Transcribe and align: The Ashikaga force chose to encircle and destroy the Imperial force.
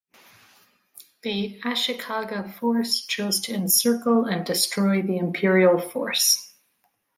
The 1.21 1.61
Ashikaga 1.63 2.55
force 2.55 3.05
chose 3.05 3.39
to 3.41 3.53
encircle 3.53 4.25
and 4.25 4.43
destroy 4.43 5.03
the 5.03 5.17
Imperial 5.19 5.79
force. 5.79 6.55